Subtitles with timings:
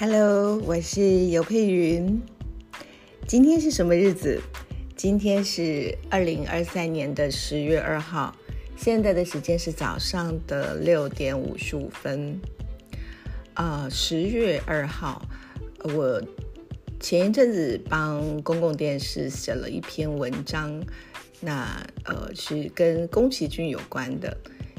[0.00, 2.22] Hello，我是尤佩云。
[3.26, 4.40] 今天是什么日子？
[4.94, 8.32] 今天是二零二三年的十月二号，
[8.76, 12.40] 现在的时间是早上的六点五十五分。
[13.54, 15.20] 啊，十月二号，
[15.82, 16.22] 我
[17.00, 20.80] 前一阵子帮公共电视写了一篇文章，
[21.40, 24.36] 那呃是跟宫崎骏有关的，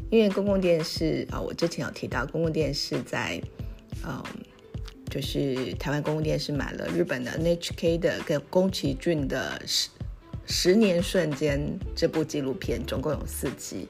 [0.10, 3.42] 因为公共电视啊，我之前有提到公共电视在
[4.08, 4.24] 嗯。
[5.10, 9.90] 就是台湾公共电视买了日本的 NHK 的跟宫崎骏的十
[10.46, 11.60] 十年瞬间
[11.96, 13.88] 这部纪录片，总共有四集。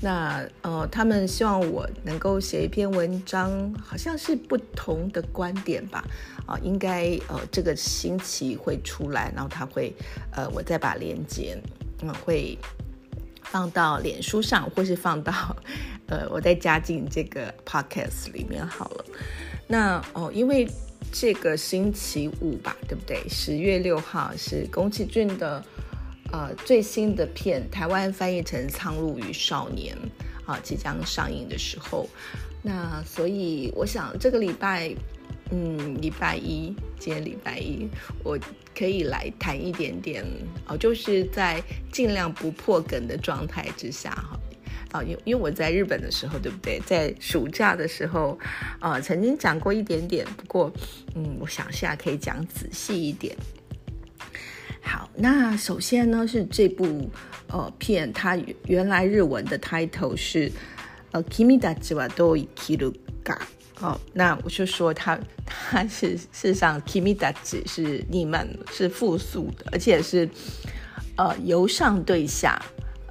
[0.00, 6.04] 那呃，他们希望我能够写一篇文章，好像是不同的观点吧。
[6.44, 9.94] 啊，应该呃这个星期会出来，然后他会
[10.32, 11.56] 呃，我再把链接
[12.02, 12.58] 嗯会
[13.42, 15.56] 放到脸书上，或是放到
[16.08, 19.04] 呃我再加进这个 podcast 里面好了。
[19.72, 20.68] 那哦，因为
[21.10, 23.26] 这个星期五吧，对不对？
[23.26, 25.64] 十月六号是宫崎骏的
[26.30, 29.96] 呃最新的片，台湾翻译成《苍鹭与少年》
[30.50, 32.06] 啊，即将上映的时候。
[32.62, 34.94] 那所以我想这个礼拜，
[35.50, 37.88] 嗯，礼拜一，今天礼拜一，
[38.22, 38.38] 我
[38.76, 40.22] 可以来谈一点点
[40.68, 44.38] 哦，就是在尽量不破梗的状态之下哈。
[44.92, 46.78] 啊，因因为我在日本的时候，对不对？
[46.86, 48.38] 在暑假的时候，
[48.78, 50.24] 啊，曾经讲过一点点。
[50.36, 50.70] 不过，
[51.14, 53.34] 嗯，我想下可以讲仔细一点。
[54.82, 57.10] 好，那首先呢是这部
[57.48, 60.52] 呃片，它原来日文的 title 是
[61.12, 62.92] 呃 Kimi da jiwa do ikiru
[63.24, 63.38] ga。
[63.74, 70.28] 好，那我就说它它是事实上 Kimi da ji 是你们是复数的，而且是
[71.16, 72.60] 呃由上对下。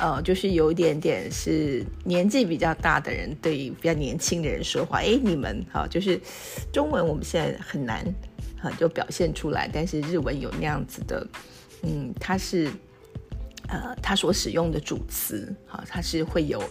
[0.01, 6.19] 呃，就是有一点点是年纪比较大的人对比较年轻的人说话，哎，你们哈，就是
[6.73, 8.03] 中文我们现在很难
[8.59, 11.25] 哈就表现出来，但是日文有那样子的，
[11.83, 12.69] 嗯，它是。
[13.71, 16.61] 呃，他所使用的主词，哈，他是会有，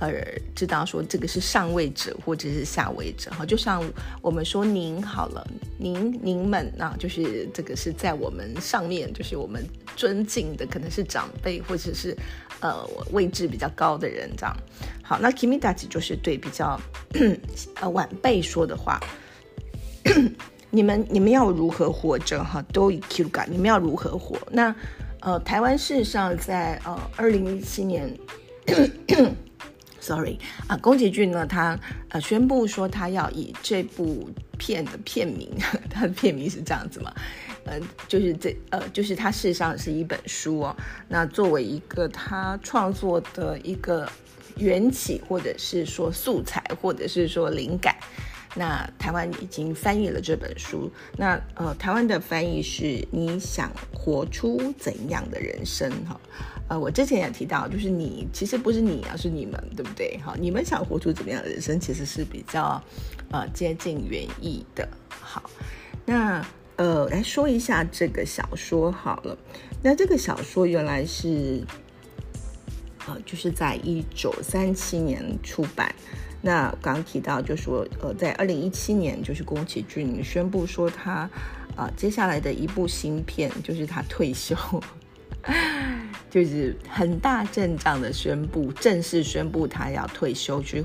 [0.00, 0.10] 呃，
[0.54, 3.84] 知道说这个是上位者或者是下位者，哈，就像
[4.22, 5.46] 我们说您好了，
[5.78, 9.62] 您您们啊，就是这个是在我们上面，就是我们
[9.94, 12.16] 尊敬的可能是长辈或者是
[12.60, 12.82] 呃
[13.12, 14.56] 位置比较高的人这样。
[15.02, 16.80] 好，那 Kimidachi 就是对比较
[17.74, 18.98] 呃晚辈说的话，
[20.70, 22.64] 你们你们要如何活着哈？
[22.72, 24.38] 都以 Q 感，你们要如何活？
[24.50, 24.74] 那。
[25.20, 28.16] 呃，台湾事实上在呃二零一七年，
[30.00, 31.78] sorry 啊，宫崎骏呢，他
[32.10, 35.50] 呃宣布说他要以这部片的片名，
[35.90, 37.12] 他的片名是这样子嘛，
[37.66, 40.76] 呃，就是这呃就是他事实上是一本书哦，
[41.08, 44.08] 那作为一个他创作的一个
[44.56, 47.96] 缘起，或者是说素材，或者是说灵感。
[48.54, 50.90] 那台湾已经翻译了这本书。
[51.16, 55.90] 那呃，台湾的翻译是你想活出怎样的人生？
[56.06, 56.20] 哈，
[56.68, 60.18] 呃，我之前也提到，就是你其实不是你啊，是你们，对不对？
[60.24, 62.82] 哈，你们想活出怎么样的人生，其实是比较
[63.30, 64.88] 呃接近原意的。
[65.08, 65.48] 好，
[66.06, 66.44] 那
[66.76, 69.36] 呃来说一下这个小说好了。
[69.82, 71.62] 那这个小说原来是
[73.06, 75.94] 呃就是在一九三七年出版。
[76.40, 81.28] 那刚刚提到，就说呃，在二零一七年，就是宫崎骏宣布说他
[81.74, 84.56] 啊，接下来的一部新片就是他退休，
[86.30, 90.84] 就是很大阵仗的宣布，正式宣布他要退休之，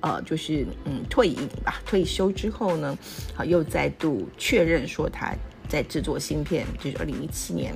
[0.00, 1.82] 呃，就是嗯退隐吧。
[1.84, 2.96] 退休之后呢，
[3.34, 5.34] 好又再度确认说他
[5.68, 7.74] 在制作新片，就是二零一七年。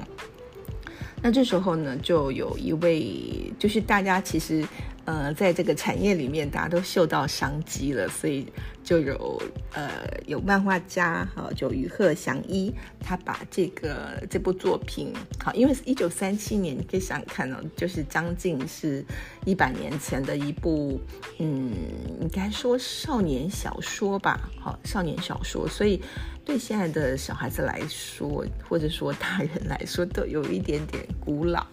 [1.21, 4.65] 那这时候呢，就有一位，就是大家其实。
[5.09, 8.47] 呃，在这个产业里面，大家都嗅到商机了，所以
[8.85, 9.43] 就有
[9.73, 9.91] 呃
[10.27, 12.71] 有漫画家哈，就于鹤祥一，
[13.01, 15.11] 他把这个这部作品
[15.43, 19.03] 好，因为是一九三七年，你可以想看哦，就是将近是
[19.47, 21.01] 一百年前的一部，
[21.39, 21.73] 嗯，
[22.21, 26.03] 应该说少年小说吧，好，少年小说，所以
[26.45, 31.67] 对现在的小孩子来说，或者说大人来说，都有一点点古老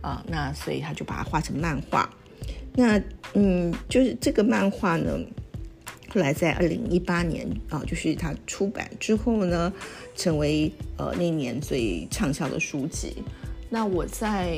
[0.00, 2.08] 啊，那所以他就把它画成漫画。
[2.74, 3.00] 那
[3.34, 5.18] 嗯，就是这个漫画呢，
[6.08, 9.72] 后来在二零一八年啊，就是它出版之后呢，
[10.16, 13.22] 成为呃那年最畅销的书籍。
[13.68, 14.56] 那我在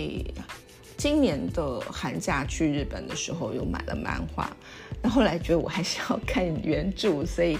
[0.96, 4.56] 今年的寒假去日本的时候，又买了漫画。
[5.02, 7.58] 那后来觉得我还是要看原著，所以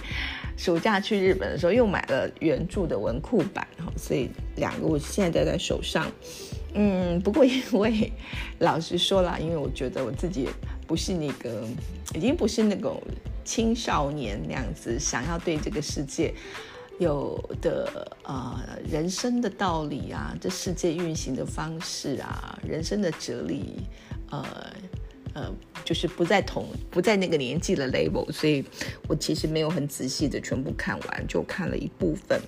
[0.57, 3.67] 暑假去日本的时候又买了原著的文库版。
[3.97, 6.11] 所以两个我现在戴在手上。
[6.75, 8.13] 嗯，不过因为
[8.59, 10.49] 老实说了，因为我觉得我自己
[10.87, 11.65] 不是那个，
[12.15, 13.01] 已经不是那种
[13.45, 16.35] 青少年那样子，想要对这个世界
[16.99, 18.61] 有的呃
[18.91, 23.85] 人生的道理啊，这世界运行的方式啊，人生的哲理，
[24.31, 24.45] 呃
[25.35, 25.53] 呃，
[25.85, 28.65] 就是不在同不在那个年纪的 level，所以
[29.09, 32.41] 我其实没有很仔细的全部看完，就看了一部分。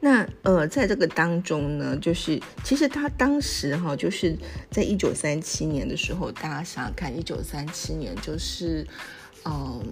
[0.00, 4.36] 那呃，在这个当中呢，就是其实他当时哈，就是
[4.70, 8.86] 在一九三七年的时候，大家想想看，一九三七年就是
[9.44, 9.82] 嗯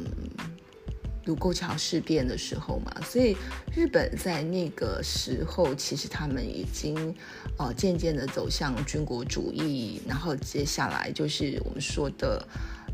[1.24, 3.36] 卢沟桥事变的时候嘛，所以
[3.74, 7.12] 日本在那个时候，其实他们已经
[7.58, 12.46] 呃渐渐的走向军国主义，然后接下来就是我们说的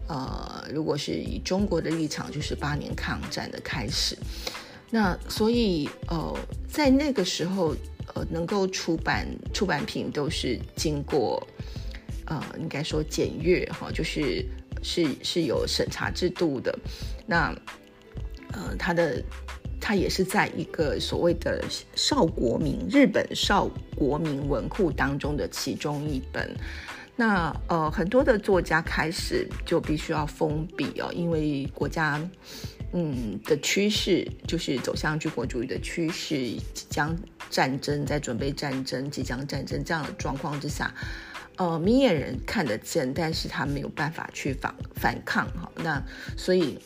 [0.09, 4.17] 呃，如果是以中国的立场，就是八年抗战的开始。
[4.95, 7.75] 那所以呃，在那个时候
[8.13, 11.43] 呃，能够出版出版品都是经过
[12.27, 14.45] 呃，应该说检阅哈，就是
[14.83, 16.79] 是是有审查制度的。
[17.27, 17.57] 那
[18.53, 19.25] 呃，它的
[19.81, 21.65] 它也是在一个所谓的
[21.95, 26.55] 少国民日本少国民文库当中的其中一本。
[27.17, 32.21] 那呃，很多的作家开始就必须要封笔哦，因为国家。
[32.93, 36.37] 嗯的趋势就是走向军国主义的趋势，
[36.75, 37.17] 即将
[37.51, 40.93] 战争，在准备战争，即将战争这样的状况之下，
[41.57, 46.03] 呃，明眼人看得见，但是他没有办法去反反抗哈，那
[46.37, 46.79] 所以。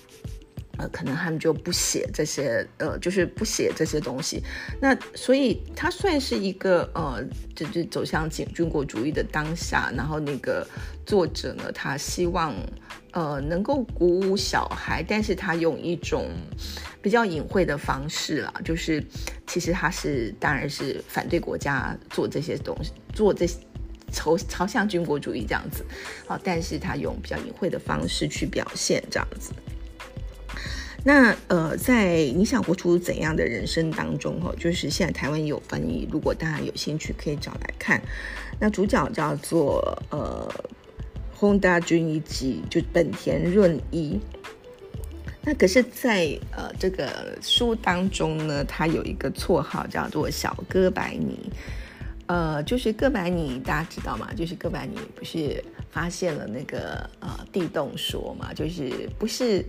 [0.79, 4.43] 呃，可能他们就不写这些，呃，就是不写这些东西。
[4.79, 7.25] 那所以他算是一个，呃，
[7.55, 9.91] 就就走向军军国主义的当下。
[9.97, 10.69] 然后那个
[11.07, 12.55] 作者呢，他希望，
[13.17, 16.29] 呃，能够鼓舞小孩，但是他用一种
[17.01, 19.03] 比较隐晦的方式啦，就是
[19.47, 23.57] 其实他是当然是反对国家做这些东西，做这些
[24.13, 25.83] 朝朝向军国主义这样子，
[26.27, 29.51] 好，但是他用比较隐晦的方式去表现这样子。
[31.03, 37.99] 那呃，在你想活出怎样的人生当中，哈，就是现在台湾有翻译，如果大家有兴趣，可以找来看。
[38.61, 40.53] 那主角叫做呃
[41.37, 41.61] 轰！
[41.61, 44.19] 大军一级，就本田润一。
[45.43, 51.39] 那可是，在呃这个书当中呢，他有一个绰号叫做小哥白尼。
[52.27, 54.33] 呃，就是哥白尼，大家知道吗？
[54.35, 59.65] 就是哥白尼不是发现了那个呃地动说嘛，就是不是。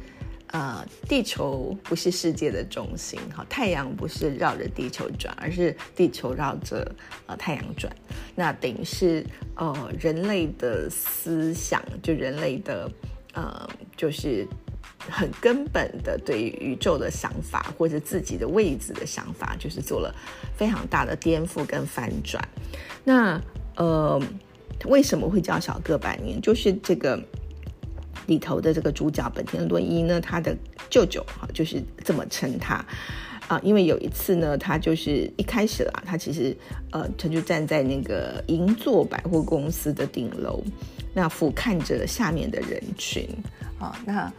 [0.51, 6.89] 呃，地球不是世界的中心，哈，太阳不是绕着地球转，而是地球绕着
[7.25, 7.93] 呃太阳转。
[8.33, 12.89] 那等于是呃人类的思想，就人类的
[13.33, 14.47] 呃，就是
[14.97, 20.15] 很根本的对于宇宙的想法，或者自己的位置的想法，就是做了
[20.55, 22.41] 非常大的颠覆跟翻转。
[23.03, 23.41] 那
[23.75, 24.17] 呃，
[24.85, 26.39] 为什么会叫小个百年？
[26.39, 27.21] 就是这个。
[28.27, 30.55] 里头的这个主角本田轮一呢，他的
[30.89, 32.85] 舅舅哈就是这么称他
[33.47, 36.55] 啊，因为有一次呢，他就是一开始啦，他其实
[36.91, 40.63] 呃，他就站在那个银座百货公司的顶楼，
[41.13, 43.27] 那俯瞰着下面的人群
[43.79, 44.31] 啊，那。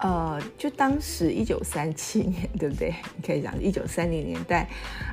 [0.00, 2.92] 呃，就当时一九三七年，对不对？
[3.16, 4.68] 你可以讲一九三零年代，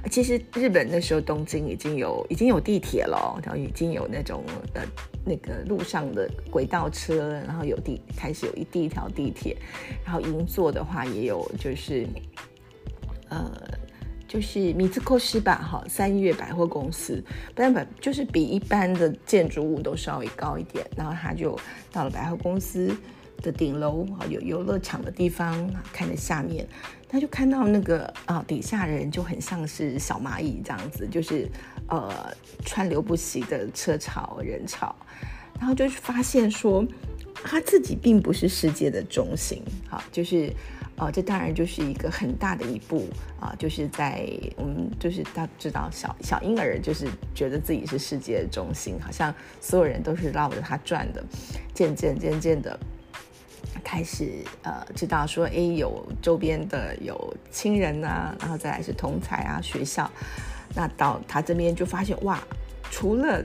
[0.09, 4.43] 其实日本那时候东京已经有已经有地铁了，然后已经有那种
[4.73, 4.81] 呃
[5.23, 9.55] 那个路上的轨道车，然后有地开始有一第一条地铁，
[10.03, 12.05] 然后银座的话也有就是
[13.29, 13.49] 呃
[14.27, 21.57] 就是米兹科西吧，哈，三月百货公司，不然就是比一般的建筑物都稍微高一点，然后他就
[21.91, 22.93] 到了百货公司。
[23.41, 26.67] 的顶楼啊，有游乐场的地方，看着下面，
[27.09, 31.49] 他就看到那个啊，底下人就很像是小蚂蚁这样子，就是
[31.87, 32.11] 呃，
[32.65, 34.95] 川流不息的车潮人潮，
[35.59, 36.85] 然后就发现说，
[37.43, 40.53] 他自己并不是世界的中心，好，就是
[40.97, 43.07] 呃，这当然就是一个很大的一步
[43.39, 51.23] 啊，就是在我们就是大知道小小婴儿就是觉得自己是世界的中心，好像所有人都是绕着他转的，
[51.73, 52.79] 渐渐渐渐的。
[53.83, 60.09] 开始呃，知道说，哎，有周边的有亲人啊，然后再来是同才啊，学校，
[60.75, 62.41] 那到他这边就发现哇，
[62.89, 63.43] 除了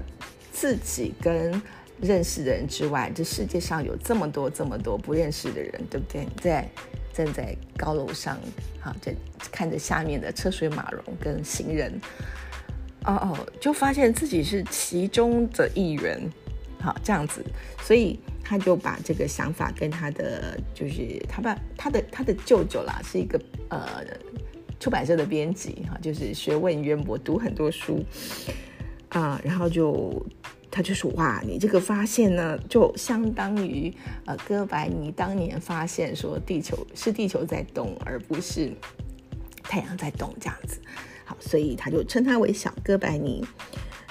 [0.52, 1.60] 自己跟
[2.00, 6.26] 认识的人之外，这世界上有这么多这么多不认识的人，对不对？
[6.40, 6.68] 在
[7.12, 8.38] 站在高楼上，
[8.80, 9.14] 好，在
[9.50, 11.98] 看着下面的车水马龙跟行人，
[13.04, 16.20] 哦哦，就发现自己是其中的一员，
[16.86, 17.44] 好，这样子，
[17.80, 18.18] 所以。
[18.48, 23.36] 他就把这个想法跟他的，就是他爸他的他的舅舅啦，是一个
[23.70, 24.04] 呃
[24.78, 28.04] 出版社的编辑哈，就是学问渊博，读很多书
[29.08, 30.24] 啊，然后就
[30.70, 33.92] 他就说：“哇，你这个发现呢，就相当于
[34.26, 38.70] 呃哥白尼当年发现说地球是地球在动，而不是
[39.60, 40.80] 太阳在动这样子。
[41.24, 43.44] 好，所以他就称他为小哥白尼。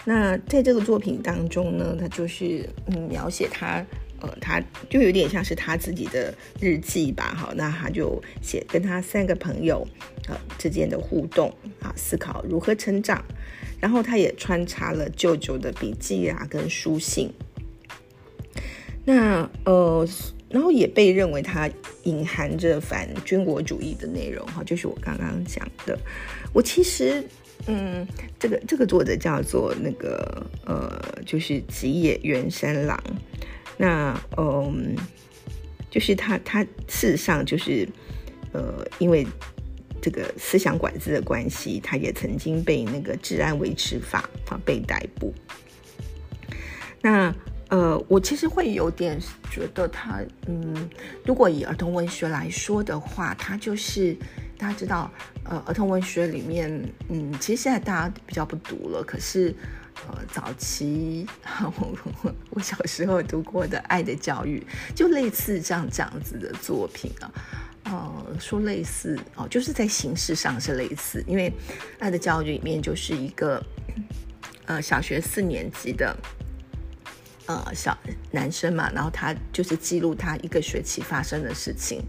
[0.05, 3.85] 那在这个作品当中呢，他就是嗯描写他
[4.21, 7.33] 呃，他就有点像是他自己的日记吧。
[7.35, 9.85] 好，那他就写跟他三个朋友
[10.27, 13.23] 呃之间的互动啊，思考如何成长。”
[13.81, 17.31] 然后他也穿插了舅舅的笔记啊，跟书信。
[19.03, 20.07] 那呃，
[20.49, 21.69] 然后也被认为他
[22.03, 25.99] 隐含着反军国主义的内容哈，就是我刚刚讲的。
[26.53, 27.23] 我其实
[27.67, 28.07] 嗯，
[28.39, 33.01] 这个这个作者叫做那个呃，就是吉野源三郎。
[33.77, 34.95] 那嗯，
[35.89, 37.87] 就是他他事实上就是
[38.53, 39.25] 呃，因为。
[40.01, 45.33] 这个思想管制的关系，他也曾经被那个治安维持法啊被逮捕。
[47.01, 47.33] 那
[47.69, 49.19] 呃，我其实会有点
[49.49, 50.87] 觉得他，嗯，
[51.25, 54.15] 如果以儿童文学来说的话，他就是
[54.57, 55.11] 大家知道，
[55.43, 56.69] 呃，儿童文学里面，
[57.09, 59.53] 嗯，其实现在大家比较不读了，可是
[60.07, 61.27] 呃，早期
[61.79, 67.31] 我我小时候读过的《爱的教育》，就类似这样这样子的作品啊。
[67.85, 71.49] 呃，说类似哦，就是在形式上是类似，因为
[71.99, 73.63] 《爱的教育》里面就是一个
[74.65, 76.15] 呃小学四年级的
[77.45, 77.97] 呃小
[78.31, 82.01] 男生嘛，然后他就是记录他一个学期发生的事情，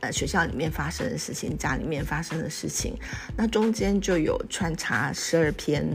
[0.00, 2.94] 呃学校里面发生的事情，家里面发生的事情，
[3.36, 5.86] 那中间就有穿插十二篇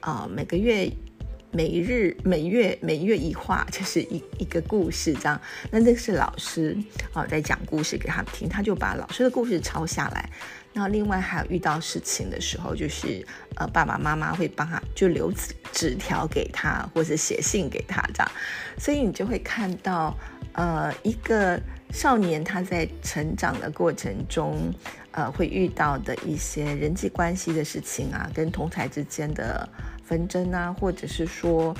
[0.00, 0.90] 啊每个月。
[1.56, 5.40] 每日每月每月一画，就是一一个故事这样。
[5.70, 6.76] 那这是老师
[7.12, 10.28] 啊在讲故事给他们听，他就把老师的故事抄下来。
[10.74, 13.24] 那另外还有遇到事情的时候，就是
[13.56, 18.30] 呃爸爸妈妈会帮他就留纸纸条给他，或者写信给他这样。
[18.76, 20.14] 所以你就会看到
[20.52, 21.58] 呃一个
[21.92, 24.70] 少年他在成长的过程中，
[25.12, 29.68] 呃会遇到的一些人际关系的事情啊，跟同台之间的。
[30.06, 31.74] 纷争啊，或者是说，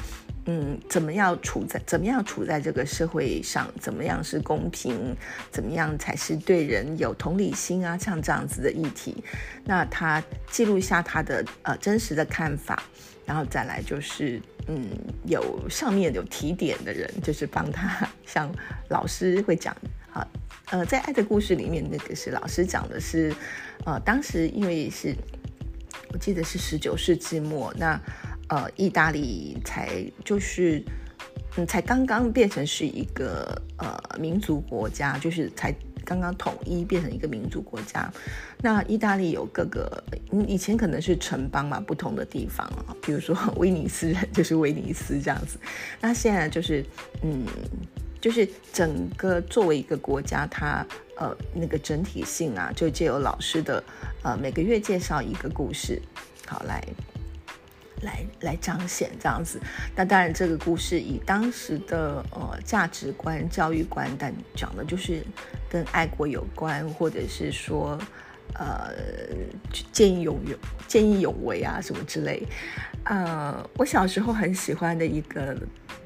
[0.47, 5.17] 嗯，怎么样处在怎么样处在这个社会上，怎么样是公平，
[5.51, 7.97] 怎么样才是对人有同理心啊？
[7.97, 9.25] 像这样子的议题，
[9.65, 12.83] 那他记录一下他的呃真实的看法，
[13.25, 14.87] 然后再来就是，嗯，
[15.25, 18.55] 有上面有提点的人，就是帮他，像
[18.91, 19.75] 老师会讲
[20.13, 20.27] 啊，
[20.67, 23.35] 呃，在爱的故事里面，那个是老师讲的是，
[23.87, 25.15] 呃，当时因为是。
[26.11, 28.01] 我记得是十九世纪末，那
[28.49, 30.83] 呃，意大利才就是
[31.57, 35.75] 嗯，才刚刚变成是一个呃民族国家，就是才
[36.05, 38.13] 刚刚统一变成一个民族国家。
[38.61, 45.59] 那意大利有各个嗯，以前可能是城邦嘛，不同的地方啊，比如说威尼斯人就是威尼斯这样子。
[46.01, 46.85] 那现在就是
[47.23, 47.47] 嗯，
[48.21, 50.87] 就是整个作为一个国家，它。
[51.17, 53.81] 呃，那个整体性啊，就借由老师的
[54.25, 56.03] 呃每个月介绍一个故事，
[56.45, 56.85] 好来
[58.05, 59.61] 来来彰显这样子。
[59.97, 65.25] 那当然，这个故事以当时的呃价值观、教育观，但讲的就是
[65.69, 67.99] 跟爱国有关，或者是说
[68.55, 68.93] 呃
[69.91, 72.47] 见义勇勇、见义勇为啊什么之类。
[73.05, 75.57] 呃，我小时候很喜欢的一个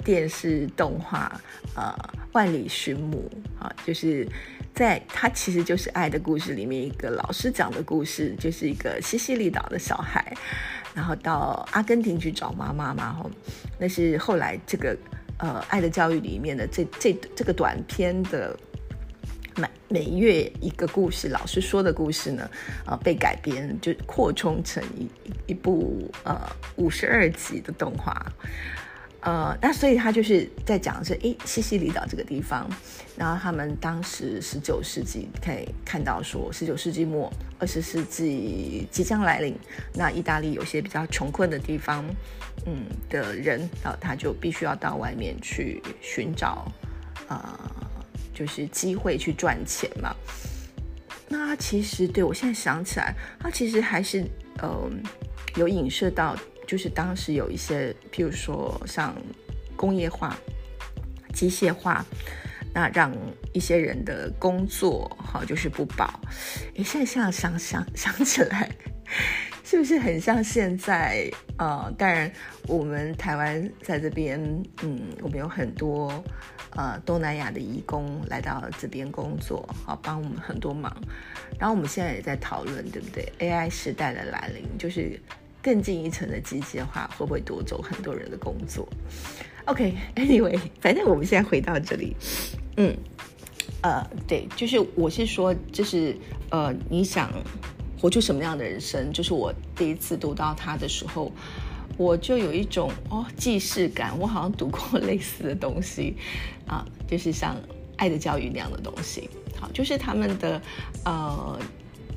[0.03, 1.41] 电视动画，
[1.75, 1.95] 呃，
[2.33, 3.31] 《万里寻母》
[3.63, 4.27] 啊，就是。
[4.75, 10.33] 在他其实就是《爱的故事》里面一个老师讲的故事，就是一个西西里岛的小孩，
[10.99, 13.13] 然后到阿根廷去找妈妈嘛。
[13.13, 13.31] 吼，
[13.79, 14.99] 那是后来这个
[15.39, 18.59] 呃《爱的教育》里面的这这这个短片的
[19.55, 22.51] 每每月一个故事，老师说的故事呢，
[22.85, 25.09] 呃，被改编就扩充成一
[25.47, 26.37] 一部呃
[26.75, 28.27] 五十二集的动画。
[29.21, 32.71] 呃，那所以他就是在讲是，诶，西西里岛这个地方，
[33.17, 39.59] 然后他们当时十九世纪可以看到说，十九世纪末二十世纪即将来临，
[39.93, 42.05] 那意大利有些比较穷困的地方，
[42.65, 46.71] 嗯的人，然后他就必须要到外面去寻找，
[47.27, 47.61] 呃，
[48.33, 50.15] 就是机会去赚钱嘛。
[51.29, 54.25] 那其实对我现在想起来，他其实还是
[54.59, 54.89] 呃
[55.57, 56.37] 有影射到。
[56.69, 59.17] 就是当时有一些，譬如说像
[59.75, 60.37] 工业化、
[61.33, 62.05] 机械化，
[62.75, 63.11] 那让
[63.55, 66.21] 一些人的工作哈就是不保。
[66.75, 68.71] 诶，现在想想想想起来，
[69.65, 71.31] 是不是很像现在？
[71.57, 72.31] 呃，当然
[72.67, 74.39] 我们台湾在这边，
[74.83, 76.23] 嗯，我们有很多
[76.77, 80.95] 呃东南亚的移工来到这边工作，好帮我们很多忙。
[81.59, 85.19] 然后我们现在也在讨论，对不对？AI 时代的来临，就是。
[85.69, 88.89] 更进一层的机器的话会不会夺走很多人的工作
[89.67, 92.17] ？OK，Anyway， 反正我们现在回到这里，
[92.79, 92.97] 嗯，
[93.83, 96.17] 呃，对，就是我是说，就是
[96.49, 97.31] 呃，你想
[98.01, 99.13] 活出什么样的人生？
[99.13, 101.31] 就是我第一次读到它的时候，
[101.99, 106.17] 我就有一种哦既视感，我好像读过类似的东西
[106.67, 107.55] 啊，就是像
[107.99, 109.29] 《爱的教育》那样的东西。
[109.61, 110.63] 好，就是他们的
[111.05, 111.61] 呃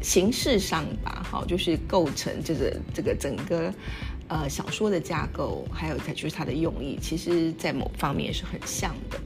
[0.02, 3.74] 形式上吧，好，就是构成这个这个整个。
[4.34, 9.20] 呃，小说的架构，还有它就是它的用意，其实在某方面是很像的。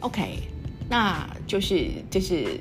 [0.00, 0.42] OK，
[0.90, 2.60] 那就是就是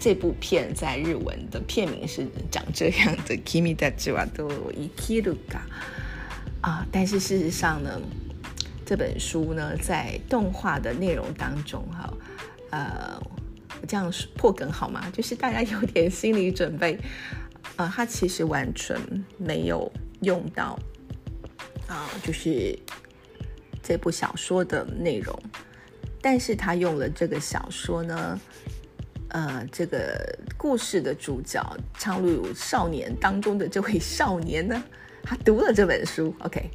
[0.00, 5.60] 这部片在日文的片名是长这样的， Kimi da jiwa do ikiruka
[6.62, 8.00] 啊，但是事实上呢，
[8.84, 12.12] 这本书呢在动画的内容当中，哈，
[12.70, 13.22] 呃，
[13.86, 15.08] 这样破梗好吗？
[15.12, 16.98] 就是大家有点心理准备，
[17.76, 18.98] 呃，他其实完全
[19.36, 19.90] 没有。
[20.22, 20.76] 用到
[21.86, 22.76] 啊，就是
[23.80, 25.32] 这部小说的内容，
[26.20, 28.40] 但是他用了这个小说呢，
[29.28, 31.64] 呃，这个故事的主角
[31.96, 34.82] 苍鹭少年当中的这位少年呢，
[35.22, 36.68] 他读了这本书，OK，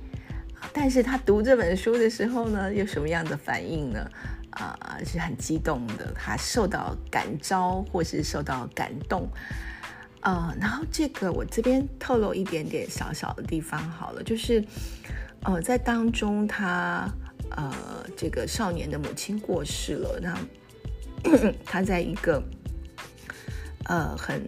[0.71, 4.09] 但是他读这本书的时候呢，有什么样的反应呢？
[4.55, 9.27] 啊，是很激动的，他受到感召或是受到感动。
[10.21, 14.63] 呃，然后这个我这边透露一点点小小的地方好了，就是，
[15.41, 17.09] 呃，在当中他
[17.49, 17.73] 呃
[18.15, 22.41] 这个少年的母亲过世了，那 他在一个
[23.85, 24.41] 呃很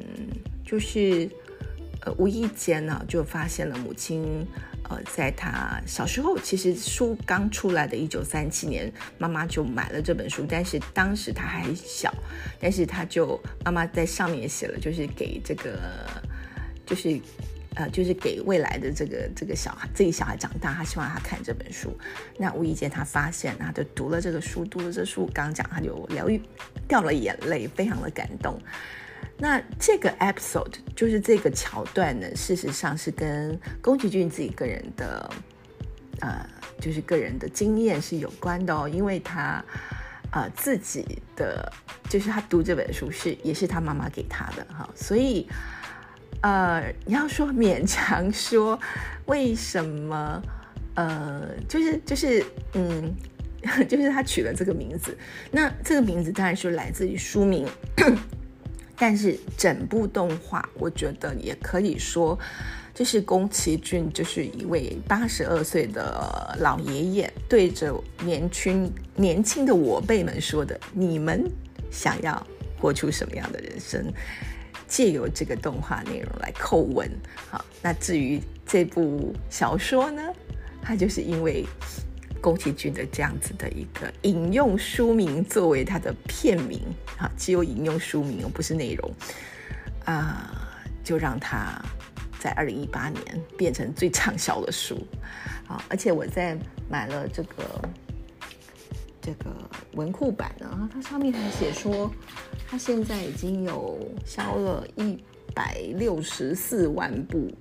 [0.63, 1.29] 就是
[2.05, 4.47] 呃无意间呢就发现了母亲。
[4.87, 12.13] 呃，在他小时候，其实书刚出来的一九三七年，妈妈就买了这本书，但是当时他还小，
[12.59, 15.79] 但是他就妈妈在上面写了，就是给这个，
[16.85, 17.19] 就是
[17.73, 21.97] 呃，就是给未来的这个这个小孩，这个小孩长大，他希望他看这本书。
[22.37, 26.39] 那无意间他发现，他就读了这个书，读了这书，刚讲他就疗愈
[26.87, 28.61] 掉了眼泪，非常的感动。
[29.37, 35.29] 那这个 episode 就是这个桥段呢，事实上是跟宫崎骏自己个人的，
[36.21, 39.61] 呃，就是个人的经验是有关的哦，因为他，
[40.31, 41.69] 呃，自己的
[42.07, 45.45] 就是他读这本书是也是他妈妈给他的哈，所以，
[46.41, 48.79] 呃，你要说勉强说
[49.25, 50.41] 为什么，
[50.95, 52.41] 呃，就是就是
[52.73, 53.13] 嗯，
[53.89, 55.17] 就是他取了这个名字，
[55.51, 57.67] 那这个名字当然是来自于书名。
[58.97, 62.37] 但是整部动画，我觉得也可以说，
[62.93, 71.43] 就是宫崎骏就是一位八十二岁的老爷爷，对着年轻年轻的我辈们说的：“你们
[71.91, 72.47] 想要
[72.79, 74.11] 活出什么样的人生？”
[74.87, 77.09] 借由这个动画内容来叩问。
[77.49, 80.21] 好，那至于这部小说呢，
[80.81, 81.65] 它就是因为。
[82.45, 86.79] 宫崎骏的这样子的一个引用书名作为他的片名，
[87.17, 89.11] 啊，只有引用书名，而不是内容，
[90.05, 90.53] 啊，
[91.03, 91.81] 就让他
[92.39, 95.07] 在二零一八年变成最畅销的书，
[95.67, 96.55] 啊，而且我在
[96.87, 97.89] 买了这个
[99.19, 99.49] 这个
[99.93, 102.11] 文库版呢，它上面还写说，
[102.67, 105.17] 它现在已经有销了一
[105.55, 107.51] 百六十四万部，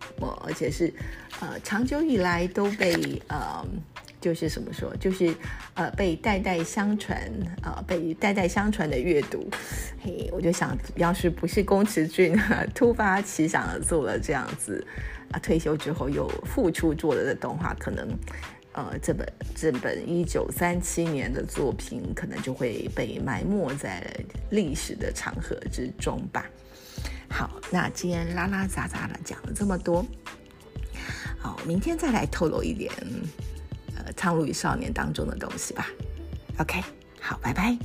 [0.45, 0.93] 而且是
[1.41, 3.67] 呃长久以来都被呃。
[4.25, 5.35] 就是怎么说，就是
[5.75, 9.47] 呃被代代相传啊，被代代相传的阅读。
[10.03, 12.35] 嘿，我就想要是不是宫崎骏
[12.75, 14.83] 突发奇想做了这样子
[15.31, 18.09] 啊，退休之后又复出做了的动画，可能
[18.73, 24.03] 呃这本这本一九三七年的作品可能就会被埋没在
[24.49, 26.47] 历史的长河之中吧。
[27.29, 30.03] 好，那今天拉拉杂杂的讲了这么多，
[31.39, 32.91] 好，明天再来透露一点。
[34.13, 35.89] 《苍鹭与少年》当中的东西吧。
[36.59, 36.83] OK，
[37.21, 37.77] 好，拜拜。